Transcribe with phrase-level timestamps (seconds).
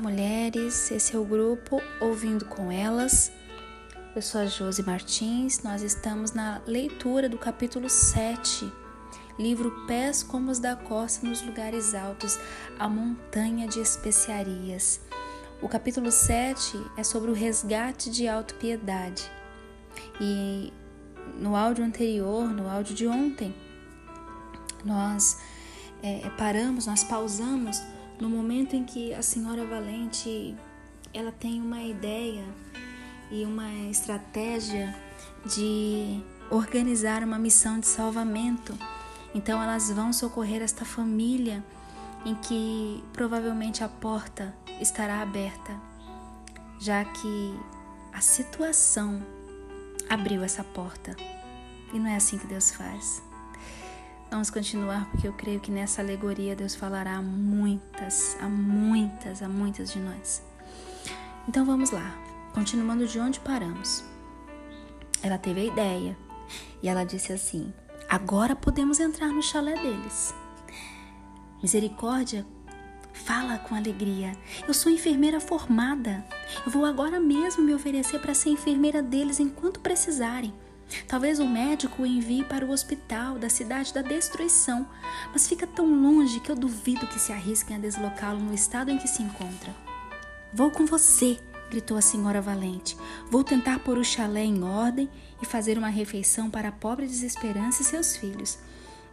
[0.00, 0.90] mulheres.
[0.90, 3.30] Esse é o grupo Ouvindo com Elas.
[4.16, 5.62] Eu sou a Josi Martins.
[5.62, 8.72] Nós estamos na leitura do capítulo 7,
[9.38, 12.38] livro Pés como os da Costa nos Lugares Altos,
[12.78, 15.00] a Montanha de Especiarias.
[15.60, 19.30] O capítulo 7 é sobre o resgate de autopiedade.
[20.18, 20.72] E
[21.38, 23.54] no áudio anterior, no áudio de ontem,
[24.82, 25.38] nós
[26.02, 27.82] é, paramos, nós pausamos
[28.20, 30.54] no momento em que a senhora Valente
[31.12, 32.44] ela tem uma ideia
[33.30, 34.94] e uma estratégia
[35.46, 38.76] de organizar uma missão de salvamento.
[39.34, 41.64] Então elas vão socorrer esta família
[42.24, 45.74] em que provavelmente a porta estará aberta,
[46.78, 47.54] já que
[48.12, 49.22] a situação
[50.08, 51.16] abriu essa porta.
[51.92, 53.29] E não é assim que Deus faz.
[54.30, 59.48] Vamos continuar porque eu creio que nessa alegoria Deus falará a muitas, a muitas, a
[59.48, 60.40] muitas de nós.
[61.48, 62.16] Então vamos lá,
[62.54, 64.04] continuando de onde paramos.
[65.20, 66.16] Ela teve a ideia
[66.80, 67.74] e ela disse assim:
[68.08, 70.32] agora podemos entrar no chalé deles.
[71.60, 72.46] Misericórdia
[73.12, 74.32] fala com alegria.
[74.66, 76.24] Eu sou enfermeira formada.
[76.64, 80.54] Eu vou agora mesmo me oferecer para ser enfermeira deles enquanto precisarem.
[81.06, 84.88] Talvez o médico o envie para o hospital da cidade da destruição,
[85.32, 88.98] mas fica tão longe que eu duvido que se arrisquem a deslocá-lo no estado em
[88.98, 89.74] que se encontra.
[90.52, 91.38] Vou com você,
[91.70, 92.96] gritou a senhora valente.
[93.30, 95.08] Vou tentar pôr o chalé em ordem
[95.40, 98.58] e fazer uma refeição para a pobre desesperança e seus filhos.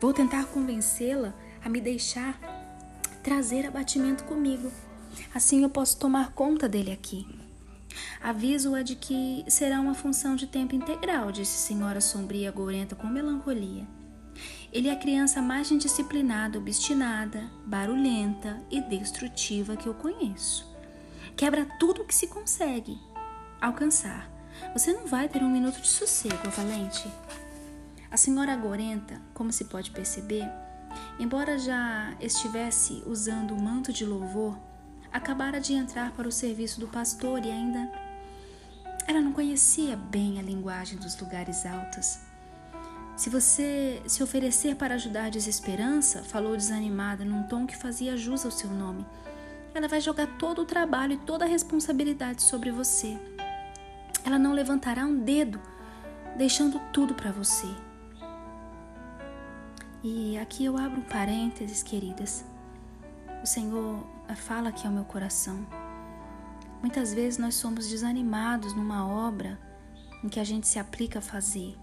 [0.00, 2.38] Vou tentar convencê-la a me deixar
[3.22, 4.70] trazer abatimento comigo.
[5.34, 7.26] Assim eu posso tomar conta dele aqui.
[8.22, 13.86] Aviso-a de que será uma função de tempo integral, disse senhora sombria gorenta com melancolia.
[14.72, 20.66] Ele é a criança mais indisciplinada, obstinada, barulhenta e destrutiva que eu conheço.
[21.36, 22.98] Quebra tudo o que se consegue
[23.60, 24.28] alcançar.
[24.72, 27.08] Você não vai ter um minuto de sossego, Valente.
[28.10, 30.48] A senhora Gorenta, como se pode perceber,
[31.18, 34.56] embora já estivesse usando o manto de louvor,
[35.14, 37.88] acabara de entrar para o serviço do pastor e ainda
[39.06, 42.18] ela não conhecia bem a linguagem dos lugares altos.
[43.16, 48.44] Se você se oferecer para ajudar a desesperança, falou desanimada num tom que fazia jus
[48.44, 49.06] ao seu nome,
[49.72, 53.16] ela vai jogar todo o trabalho e toda a responsabilidade sobre você.
[54.24, 55.60] Ela não levantará um dedo,
[56.36, 57.68] deixando tudo para você.
[60.02, 62.44] E aqui eu abro um parênteses, queridas.
[63.44, 64.02] O Senhor
[64.36, 65.66] fala aqui ao meu coração.
[66.80, 69.60] Muitas vezes nós somos desanimados numa obra
[70.24, 71.76] em que a gente se aplica a fazer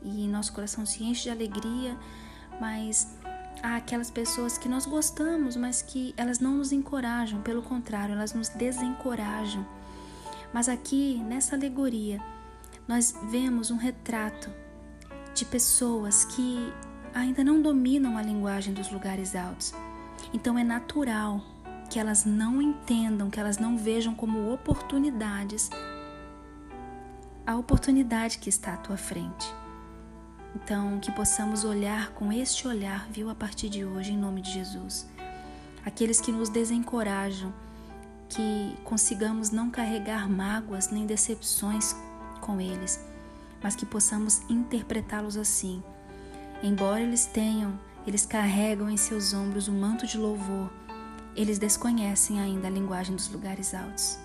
[0.00, 1.94] e nosso coração se enche de alegria,
[2.58, 3.18] mas
[3.62, 8.32] há aquelas pessoas que nós gostamos, mas que elas não nos encorajam, pelo contrário, elas
[8.32, 9.66] nos desencorajam.
[10.54, 12.18] Mas aqui, nessa alegoria,
[12.88, 14.50] nós vemos um retrato
[15.34, 16.72] de pessoas que
[17.12, 19.74] ainda não dominam a linguagem dos lugares altos
[20.32, 21.40] então é natural
[21.90, 25.70] que elas não entendam, que elas não vejam como oportunidades
[27.46, 29.46] a oportunidade que está à tua frente.
[30.56, 34.50] Então, que possamos olhar com este olhar, viu, a partir de hoje, em nome de
[34.50, 35.06] Jesus.
[35.84, 37.52] Aqueles que nos desencorajam,
[38.28, 41.94] que consigamos não carregar mágoas nem decepções
[42.40, 43.04] com eles,
[43.62, 45.82] mas que possamos interpretá-los assim.
[46.62, 50.70] Embora eles tenham eles carregam em seus ombros o um manto de louvor.
[51.34, 54.18] Eles desconhecem ainda a linguagem dos lugares altos.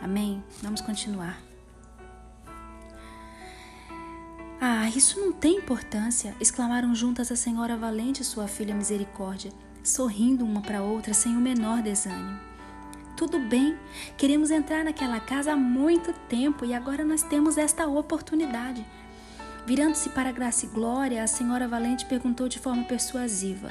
[0.00, 0.42] Amém?
[0.62, 1.38] Vamos continuar.
[4.60, 6.34] Ah, isso não tem importância!
[6.40, 9.52] exclamaram juntas a senhora Valente e sua filha Misericórdia,
[9.84, 12.40] sorrindo uma para outra sem o menor desânimo.
[13.16, 13.78] Tudo bem,
[14.16, 18.86] queremos entrar naquela casa há muito tempo e agora nós temos esta oportunidade.
[19.66, 23.68] Virando-se para Graça e Glória, a senhora Valente perguntou de forma persuasiva: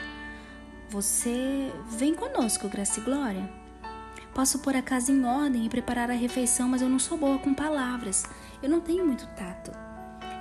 [0.90, 3.50] Você vem conosco, Graça e Glória?
[4.34, 7.40] Posso pôr a casa em ordem e preparar a refeição, mas eu não sou boa
[7.40, 8.26] com palavras.
[8.62, 9.72] Eu não tenho muito tato.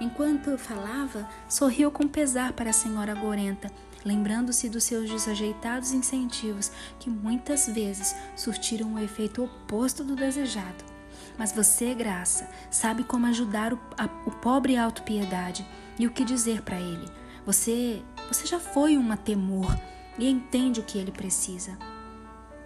[0.00, 3.70] Enquanto falava, sorriu com pesar para a senhora Gorenta,
[4.04, 10.93] lembrando-se dos seus desajeitados incentivos que muitas vezes surtiram o efeito oposto do desejado.
[11.38, 15.66] Mas você, graça, sabe como ajudar o, a, o pobre autopiedade
[15.98, 17.08] e o que dizer para ele.
[17.44, 19.76] Você, você já foi uma temor
[20.18, 21.76] e entende o que ele precisa.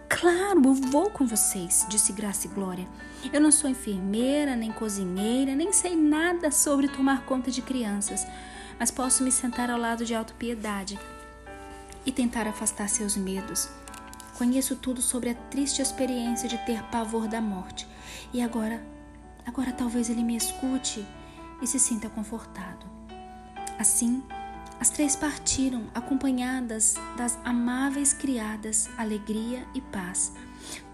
[0.08, 2.88] Claro, eu vou com vocês, disse Graça e Glória.
[3.32, 8.26] Eu não sou enfermeira, nem cozinheira, nem sei nada sobre tomar conta de crianças,
[8.78, 10.98] mas posso me sentar ao lado de autopiedade
[12.06, 13.68] e tentar afastar seus medos.
[14.38, 17.88] Conheço tudo sobre a triste experiência de ter pavor da morte.
[18.32, 18.81] E agora,
[19.44, 21.05] agora talvez ele me escute
[21.61, 22.87] e se sinta confortado.
[23.81, 24.23] Assim,
[24.79, 30.32] as três partiram, acompanhadas das amáveis criadas, alegria e paz,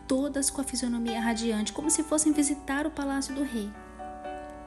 [0.08, 3.70] todas com a fisionomia radiante, como se fossem visitar o palácio do rei.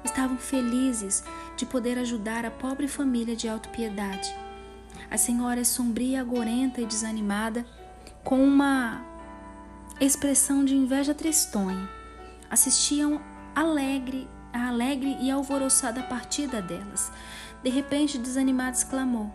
[0.04, 1.24] Estavam felizes
[1.56, 4.32] de poder ajudar a pobre família de autopiedade.
[5.10, 7.66] A senhora é sombria, agorenta e desanimada,
[8.28, 9.06] com uma
[10.02, 11.90] expressão de inveja tristonha.
[12.50, 13.22] Assistiam
[13.56, 17.10] alegre, a alegre e alvoroçada partida delas.
[17.64, 19.34] De repente, desanimada, exclamou: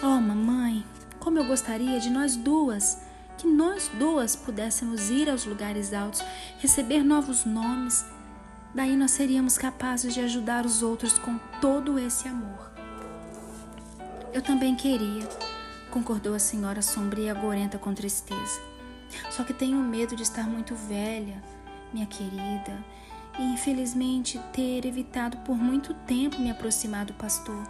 [0.00, 0.84] Oh, mamãe,
[1.18, 3.02] como eu gostaria de nós duas,
[3.36, 6.22] que nós duas pudéssemos ir aos lugares altos,
[6.60, 8.06] receber novos nomes.
[8.72, 12.70] Daí nós seríamos capazes de ajudar os outros com todo esse amor.
[14.32, 15.28] Eu também queria,
[15.92, 18.60] concordou a senhora sombria e agorenta com tristeza.
[19.30, 21.40] Só que tenho medo de estar muito velha,
[21.92, 22.82] minha querida,
[23.38, 27.62] e infelizmente ter evitado por muito tempo me aproximar do pastor.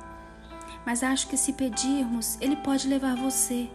[0.87, 3.69] Mas acho que se pedirmos, ele pode levar você.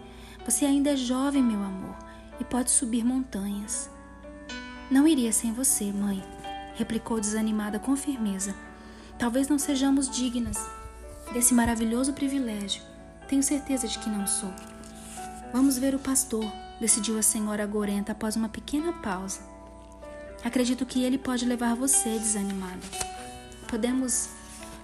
[0.45, 1.95] Você ainda é jovem, meu amor,
[2.39, 3.89] e pode subir montanhas.
[4.89, 6.23] Não iria sem você, mãe,
[6.75, 8.55] replicou desanimada com firmeza.
[9.19, 10.57] Talvez não sejamos dignas
[11.33, 12.96] desse maravilhoso privilégio.
[13.27, 14.53] Tenho certeza de que não sou.
[15.51, 16.45] Vamos ver o pastor,
[16.79, 19.41] decidiu a senhora Gorenta após uma pequena pausa.
[20.44, 22.81] Acredito que ele pode levar você desanimada.
[23.68, 24.29] Podemos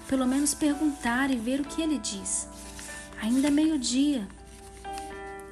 [0.07, 2.47] pelo menos perguntar e ver o que ele diz.
[3.21, 4.27] Ainda é meio-dia.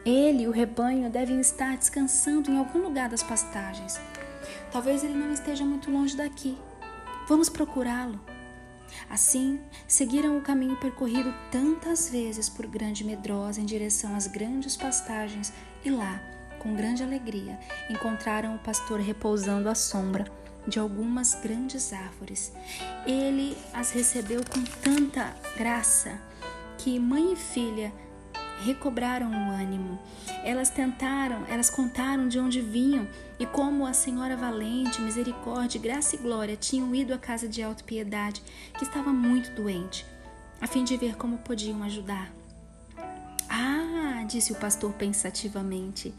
[0.05, 3.99] Ele e o rebanho devem estar descansando em algum lugar das pastagens.
[4.71, 6.57] Talvez ele não esteja muito longe daqui.
[7.27, 8.19] Vamos procurá-lo.
[9.09, 15.53] Assim, seguiram o caminho percorrido tantas vezes por Grande Medrosa em direção às grandes pastagens
[15.83, 16.21] e lá,
[16.59, 17.59] com grande alegria,
[17.89, 20.25] encontraram o pastor repousando à sombra
[20.67, 22.53] de algumas grandes árvores.
[23.05, 26.19] Ele as recebeu com tanta graça
[26.77, 27.91] que mãe e filha
[28.61, 29.99] recobraram o ânimo.
[30.43, 33.07] Elas tentaram, elas contaram de onde vinham
[33.39, 37.83] e como a Senhora Valente, Misericórdia, Graça e Glória tinham ido à casa de Alto
[37.83, 38.41] Piedade,
[38.77, 40.05] que estava muito doente,
[40.59, 42.31] a fim de ver como podiam ajudar.
[43.49, 46.13] Ah, disse o pastor pensativamente.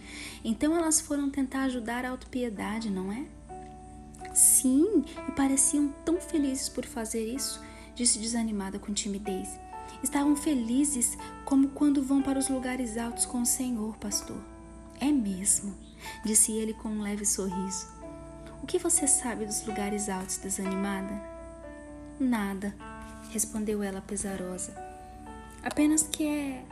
[0.45, 3.25] Então elas foram tentar ajudar a Alto Piedade, não é?
[4.35, 7.63] Sim, e pareciam tão felizes por fazer isso,
[7.95, 9.49] disse desanimada com timidez.
[10.03, 14.41] Estavam felizes como quando vão para os lugares altos com o Senhor, pastor.
[15.01, 15.75] É mesmo,
[16.25, 17.87] disse ele com um leve sorriso.
[18.63, 21.21] O que você sabe dos lugares altos, desanimada?
[22.19, 22.75] Nada,
[23.31, 24.75] respondeu ela pesarosa.
[25.63, 26.65] Apenas que é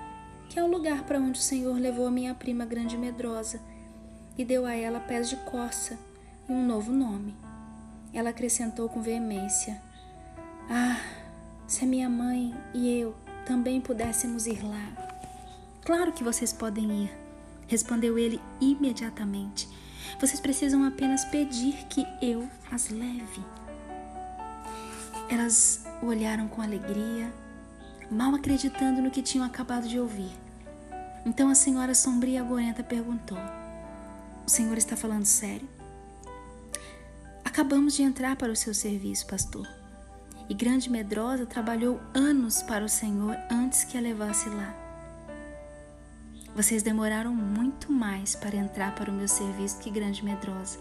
[0.49, 3.61] que é o lugar para onde o Senhor levou a minha prima grande medrosa
[4.37, 5.97] e deu a ela pés de corça
[6.49, 7.37] e um novo nome.
[8.13, 9.81] Ela acrescentou com veemência:
[10.69, 11.01] Ah,
[11.71, 13.15] se a minha mãe e eu
[13.47, 14.89] também pudéssemos ir lá.
[15.85, 17.13] Claro que vocês podem ir,
[17.69, 19.69] respondeu ele imediatamente.
[20.19, 23.41] Vocês precisam apenas pedir que eu as leve.
[25.29, 27.33] Elas o olharam com alegria,
[28.11, 30.33] mal acreditando no que tinham acabado de ouvir.
[31.25, 33.39] Então a senhora sombria e agorenta perguntou:
[34.45, 35.69] O senhor está falando sério?
[37.45, 39.80] Acabamos de entrar para o seu serviço, pastor
[40.51, 44.75] e Grande Medrosa trabalhou anos para o Senhor antes que a levasse lá.
[46.57, 50.81] Vocês demoraram muito mais para entrar para o meu serviço que Grande Medrosa,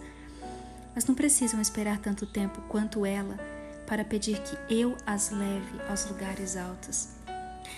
[0.95, 3.37] mas não precisam esperar tanto tempo quanto ela
[3.85, 7.09] para pedir que eu as leve aos lugares altos.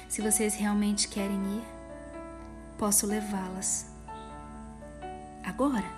[0.07, 1.63] Se vocês realmente querem ir,
[2.77, 3.87] posso levá-las.
[5.43, 5.91] Agora?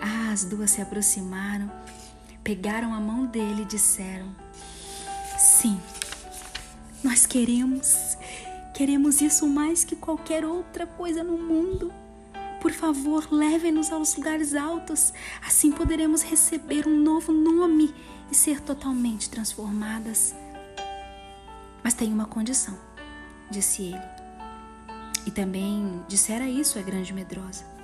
[0.00, 1.68] Ah, as duas se aproximaram
[2.46, 4.32] pegaram a mão dele e disseram:
[5.36, 5.80] Sim,
[7.02, 8.16] nós queremos,
[8.72, 11.92] queremos isso mais que qualquer outra coisa no mundo.
[12.60, 15.12] Por favor, leve-nos aos lugares altos,
[15.44, 17.92] assim poderemos receber um novo nome
[18.30, 20.32] e ser totalmente transformadas.
[21.82, 22.78] Mas tem uma condição,
[23.50, 24.16] disse ele.
[25.26, 27.75] E também dissera isso a grande medrosa.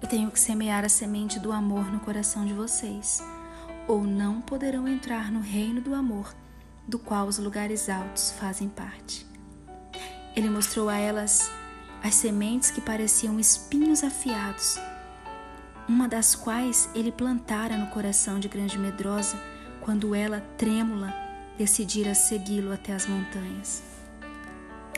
[0.00, 3.20] Eu tenho que semear a semente do amor no coração de vocês,
[3.88, 6.32] ou não poderão entrar no reino do amor,
[6.86, 9.26] do qual os lugares altos fazem parte.
[10.36, 11.50] Ele mostrou a elas
[12.02, 14.78] as sementes que pareciam espinhos afiados,
[15.88, 19.36] uma das quais ele plantara no coração de Grande Medrosa
[19.80, 21.12] quando ela, trêmula,
[21.56, 23.82] decidira segui-lo até as montanhas.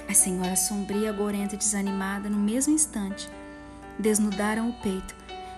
[0.09, 3.31] A senhora sombria, gorenta e desanimada, no mesmo instante,
[4.01, 5.15] desnudaram o peito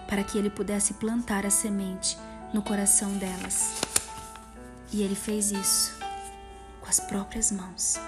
[0.08, 2.18] para que ele pudesse plantar a semente
[2.52, 3.80] no coração delas.
[4.92, 5.98] E ele fez isso
[6.80, 7.98] com as próprias mãos,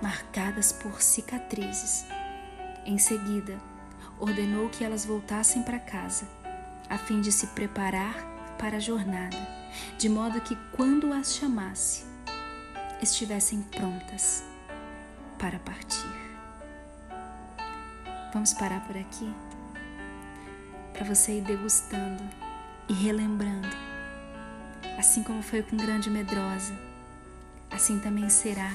[0.00, 2.06] marcadas por cicatrizes.
[2.86, 3.60] Em seguida,
[4.18, 6.26] ordenou que elas voltassem para casa,
[6.88, 8.14] a fim de se preparar
[8.58, 9.36] para a jornada,
[9.98, 12.04] de modo que quando as chamasse,
[13.02, 14.42] estivessem prontas
[15.38, 16.26] para partir.
[18.32, 19.34] Vamos parar por aqui?
[20.96, 22.22] Para você ir degustando
[22.88, 23.68] e relembrando.
[24.98, 26.74] Assim como foi com Grande Medrosa,
[27.70, 28.72] assim também será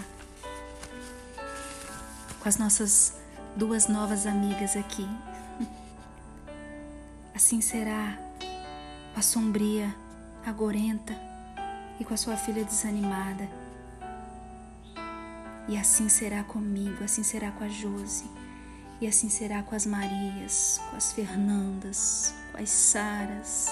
[2.39, 3.17] com as nossas
[3.55, 5.07] duas novas amigas aqui.
[7.33, 8.19] Assim será
[9.13, 9.95] com a sombria,
[10.45, 11.15] a gorenta
[11.99, 13.49] e com a sua filha desanimada.
[15.67, 18.29] E assim será comigo, assim será com a Josi,
[19.01, 23.67] e assim será com as Marias, com as Fernandas, com as Saras.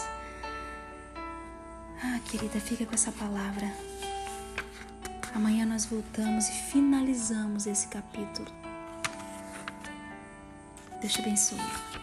[2.03, 3.71] Ah, querida, fica com essa palavra.
[5.35, 8.51] Amanhã nós voltamos e finalizamos esse capítulo.
[10.99, 11.98] Deus te abençoe.